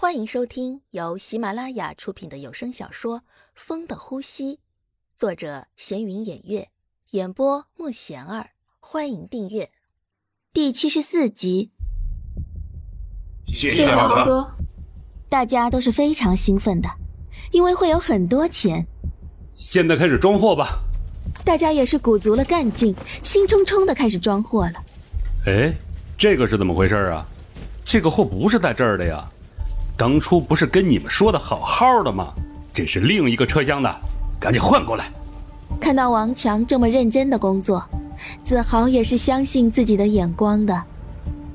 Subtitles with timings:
[0.00, 3.18] 欢迎收听由喜马拉雅出品的有声小说
[3.56, 4.54] 《风的呼吸》，
[5.16, 6.68] 作者闲云掩月，
[7.10, 8.50] 演播慕贤儿。
[8.78, 9.72] 欢迎订阅
[10.52, 11.72] 第七十四集。
[13.44, 14.52] 谢谢豪哥，
[15.28, 16.88] 大家都是非常兴奋的，
[17.50, 18.86] 因为会有很多钱。
[19.56, 20.78] 现在开始装货吧！
[21.44, 22.94] 大家也是鼓足了干劲，
[23.24, 24.74] 兴冲冲的开始装货了。
[25.46, 25.74] 哎，
[26.16, 27.26] 这个是怎么回事啊？
[27.84, 29.28] 这个货不是在这儿的呀！
[29.98, 32.32] 当初不是跟你们说的好好的吗？
[32.72, 33.92] 这是另一个车厢的，
[34.38, 35.06] 赶紧换过来！
[35.80, 37.84] 看到王强这么认真的工作，
[38.44, 40.84] 子豪也是相信自己的眼光的。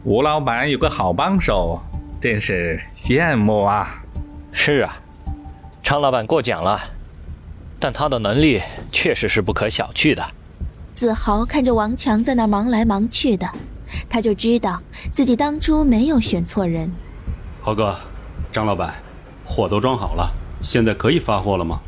[0.04, 1.80] 吴老板有个好帮手，
[2.20, 4.04] 真是羡慕啊！
[4.52, 4.98] 是啊，
[5.82, 6.82] 张老板过奖了，
[7.80, 10.22] 但他的能力确实是不可小觑的。
[10.94, 13.50] 子豪看着王强在那忙来忙去的，
[14.10, 14.82] 他就知道
[15.14, 16.92] 自己当初没有选错人。
[17.62, 17.98] 豪哥。
[18.54, 18.94] 张老板，
[19.44, 20.32] 货都装好了，
[20.62, 21.82] 现在可以发货了吗？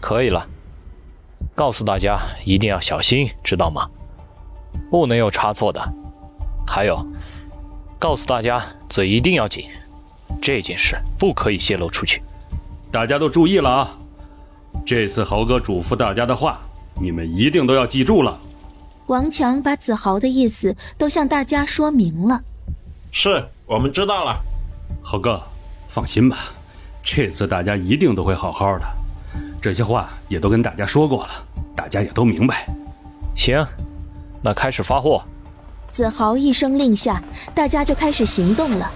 [0.00, 0.48] 可以了。
[1.54, 3.86] 告诉大家一定要小心，知道吗？
[4.90, 5.92] 不能有差错的。
[6.66, 7.06] 还有，
[7.98, 9.68] 告诉大家嘴一定要紧，
[10.40, 12.22] 这件事不可以泄露出去。
[12.90, 13.98] 大家都注意了啊！
[14.86, 16.60] 这次豪哥嘱咐大家的话，
[16.98, 18.40] 你们一定都要记住了。
[19.08, 22.40] 王强把子豪的意思都向大家说明了。
[23.10, 24.40] 是我们知道了，
[25.02, 25.42] 豪哥。
[25.92, 26.38] 放心吧，
[27.02, 28.86] 这次大家一定都会好好的。
[29.60, 31.30] 这些话也都跟大家说过了，
[31.74, 32.64] 大家也都明白。
[33.34, 33.66] 行，
[34.40, 35.20] 那开始发货。
[35.90, 37.20] 子豪一声令下，
[37.56, 38.88] 大家就开始行动了。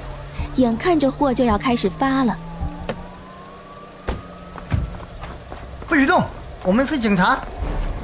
[0.54, 2.36] 眼看着货就要开始发了，
[5.88, 6.22] 不许动！
[6.64, 7.40] 我们是警察，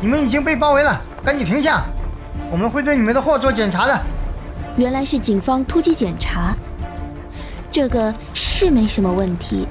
[0.01, 1.85] 你们已经被包围了，赶紧停下！
[2.51, 4.01] 我们会对你们的货做检查的。
[4.77, 6.57] 原来是警方突击检查。
[7.73, 9.67] 这个是没什么问题，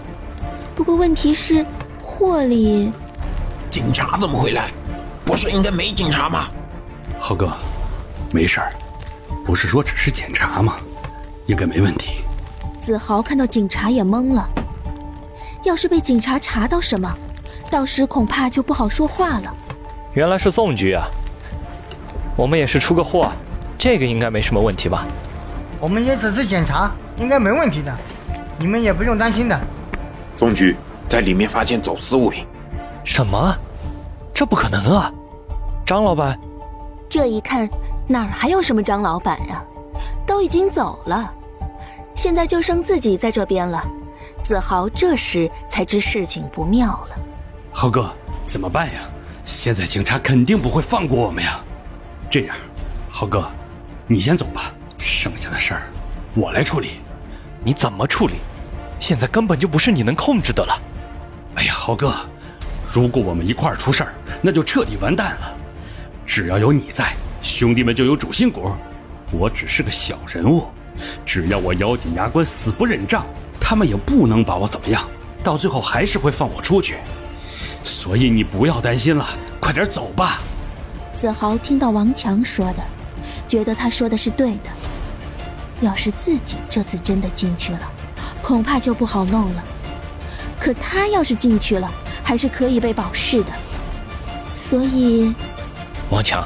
[0.75, 1.65] 不过问题是
[2.01, 2.91] 货里
[3.69, 4.71] 警察怎么会来？
[5.25, 6.47] 不是应该没警察吗？
[7.19, 7.51] 浩哥，
[8.31, 8.71] 没事儿，
[9.43, 10.77] 不是说只是检查吗？
[11.45, 12.21] 应该没问题。
[12.81, 14.49] 子豪看到警察也懵了，
[15.63, 17.13] 要是被警察查到什么，
[17.69, 19.53] 到时恐怕就不好说话了。
[20.13, 21.05] 原来是宋局啊，
[22.37, 23.29] 我们也是出个货，
[23.77, 25.05] 这个应该没什么问题吧？
[25.79, 26.91] 我们也只是检查。
[27.19, 27.95] 应该没问题的，
[28.57, 29.59] 你们也不用担心的。
[30.33, 30.75] 宋局
[31.07, 32.47] 在里面发现走私物品，
[33.03, 33.55] 什么？
[34.33, 35.11] 这不可能啊！
[35.85, 36.39] 张老板，
[37.09, 37.69] 这一看
[38.07, 39.61] 哪儿还有什么张老板呀？
[40.25, 41.29] 都已经走了，
[42.15, 43.85] 现在就剩自己在这边了。
[44.41, 47.17] 子豪这时才知事情不妙了。
[47.73, 48.09] 豪哥，
[48.45, 49.01] 怎么办呀？
[49.43, 51.59] 现在警察肯定不会放过我们呀。
[52.29, 52.55] 这样，
[53.09, 53.49] 豪哥，
[54.07, 55.81] 你先走吧，剩下的事儿
[56.33, 57.01] 我来处理。
[57.63, 58.35] 你怎么处理？
[58.99, 60.81] 现在根本就不是你能控制的了。
[61.55, 62.13] 哎呀，豪哥，
[62.87, 65.55] 如果我们一块儿出事儿，那就彻底完蛋了。
[66.25, 68.71] 只要有你在，兄弟们就有主心骨。
[69.31, 70.67] 我只是个小人物，
[71.25, 73.25] 只要我咬紧牙关，死不认账，
[73.59, 75.07] 他们也不能把我怎么样。
[75.43, 76.97] 到最后还是会放我出去。
[77.83, 79.25] 所以你不要担心了，
[79.59, 80.39] 快点走吧。
[81.15, 82.83] 子豪听到王强说的，
[83.47, 84.69] 觉得他说的是对的。
[85.81, 87.91] 要是自己这次真的进去了，
[88.41, 89.63] 恐怕就不好弄了。
[90.59, 91.89] 可他要是进去了，
[92.23, 93.51] 还是可以被保释的。
[94.53, 95.33] 所以，
[96.09, 96.45] 王强，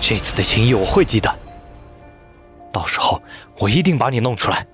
[0.00, 1.34] 这次的情谊我会记得。
[2.72, 3.20] 到时候
[3.58, 4.66] 我一定把你弄出来。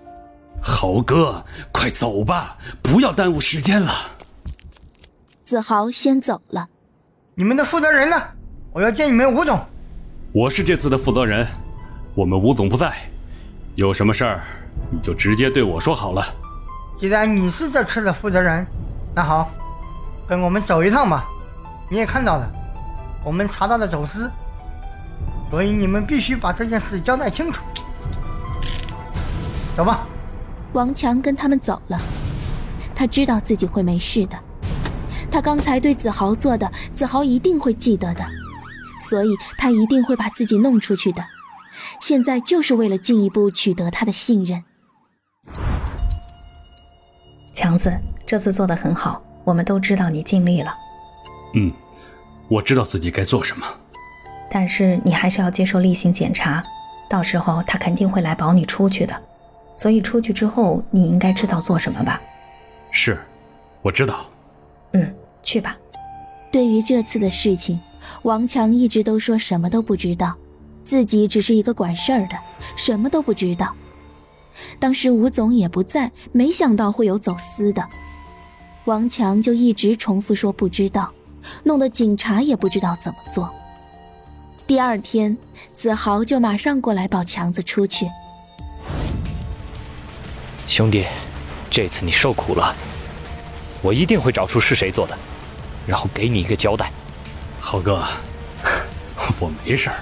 [0.62, 3.92] 豪哥，快走吧，不要耽误时间了。
[5.44, 6.68] 子豪先走了。
[7.34, 8.22] 你们的负责人呢？
[8.72, 9.58] 我要见你们吴总。
[10.32, 11.46] 我是这次的负责人，
[12.14, 12.94] 我们吴总不在。
[13.76, 14.40] 有什么事儿，
[14.88, 16.24] 你就直接对我说好了。
[17.00, 18.64] 既然你是这次的负责人，
[19.16, 19.50] 那好，
[20.28, 21.24] 跟我们走一趟吧。
[21.90, 22.48] 你也看到了，
[23.24, 24.30] 我们查到了走私，
[25.50, 27.64] 所以你们必须把这件事交代清楚。
[29.76, 30.06] 走吧。
[30.72, 32.00] 王强跟他们走了，
[32.94, 34.38] 他知道自己会没事的。
[35.32, 38.24] 他刚才对子豪做的，子豪一定会记得的，
[39.00, 41.24] 所以他一定会把自己弄出去的。
[42.00, 44.62] 现在就是为了进一步取得他的信任。
[47.54, 47.92] 强子，
[48.26, 50.74] 这次做的很好，我们都知道你尽力了。
[51.54, 51.72] 嗯，
[52.48, 53.66] 我知道自己该做什么。
[54.50, 56.62] 但是你还是要接受例行检查，
[57.08, 59.22] 到时候他肯定会来保你出去的。
[59.76, 62.20] 所以出去之后，你应该知道做什么吧？
[62.90, 63.18] 是，
[63.82, 64.26] 我知道。
[64.92, 65.76] 嗯，去吧。
[66.52, 67.80] 对于这次的事情，
[68.22, 70.36] 王强一直都说什么都不知道。
[70.84, 72.36] 自己只是一个管事儿的，
[72.76, 73.74] 什么都不知道。
[74.78, 77.84] 当时吴总也不在，没想到会有走私的。
[78.84, 81.10] 王强就一直重复说不知道，
[81.62, 83.52] 弄得警察也不知道怎么做。
[84.66, 85.36] 第二天，
[85.74, 88.08] 子豪就马上过来抱强子出去。
[90.66, 91.04] 兄弟，
[91.70, 92.74] 这次你受苦了，
[93.82, 95.18] 我一定会找出是谁做的，
[95.86, 96.90] 然后给你一个交代。
[97.58, 98.02] 豪哥，
[99.40, 99.96] 我没事儿，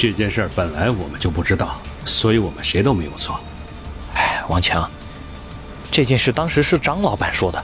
[0.00, 1.76] 这件事本来我们就不知道，
[2.06, 3.38] 所以我们谁都没有错。
[4.14, 4.90] 哎，王强，
[5.92, 7.62] 这件事当时是张老板说的，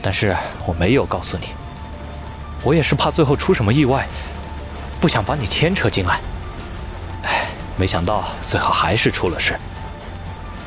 [0.00, 1.48] 但是我没有告诉你，
[2.62, 4.06] 我也是怕最后出什么意外。
[5.00, 6.20] 不想把你牵扯进来，
[7.24, 9.58] 哎，没想到最后还是出了事。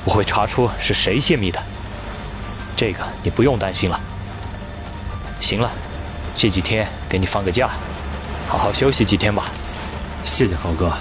[0.04, 1.64] 我会查出是谁泄密的，
[2.76, 3.98] 这个你不用担心了。
[5.40, 5.72] 行了，
[6.36, 7.70] 这几天给你放个假，
[8.50, 9.46] 好好休息几天吧。
[10.26, 10.92] 谢谢豪哥，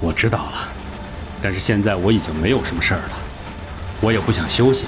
[0.00, 0.72] 我知道了。
[1.42, 3.18] 但是现在我已经没有什么事儿了，
[4.00, 4.86] 我也不想休息。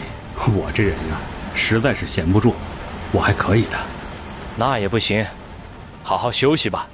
[0.56, 1.20] 我这人呀，
[1.54, 2.54] 实在是闲不住，
[3.12, 3.78] 我还可以的。
[4.56, 5.26] 那也不行，
[6.02, 6.88] 好好休息吧。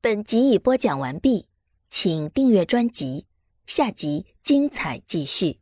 [0.00, 1.46] 本集已播讲完毕，
[1.88, 3.26] 请订阅专辑，
[3.66, 5.59] 下集精彩继续。